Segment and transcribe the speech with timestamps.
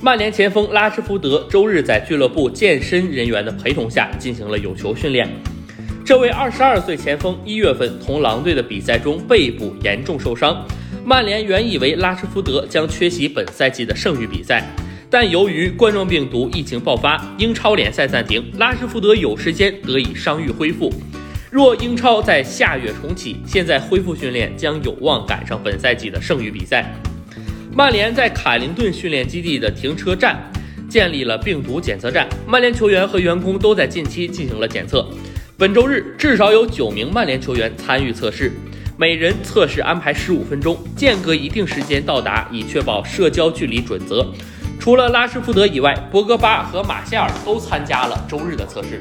[0.00, 5.28] 曼联前锋拉什福德周日在俱乐部健身人员的陪同下进行了有球训练。
[6.04, 10.66] 这位22岁前锋一月份同狼队的比赛中背部严重受伤，
[11.04, 14.68] 曼联原以为拉什福德将缺席本赛季的剩余比赛，
[15.08, 20.92] 但由于冠状病毒疫情爆发，英超联赛暂停，拉什福德有时间得以伤愈恢复。
[21.50, 26.92] 若英超在下月重启，现在恢复训练将有望赶上本赛季的剩余比赛。
[27.76, 30.40] 曼联在卡灵顿训练基地的停车站
[30.88, 35.04] 建立了病毒检测站，曼联球员和员工都在近期进行了检测。
[35.58, 38.52] 本周日至少有九名曼联球员参与测试，
[38.96, 44.24] 每人测试安排十五分钟，间隔一定时间到达，以确保社交距离准则。
[44.78, 49.00] 除了拉什福德以外，博格巴和马歇尔都参加了周日的测试。